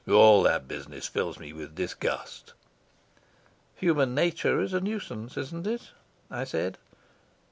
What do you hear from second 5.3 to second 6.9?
isn't it?" I said.